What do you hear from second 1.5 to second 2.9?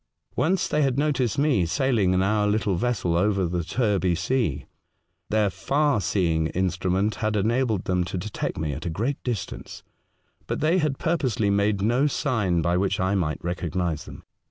sailing in our little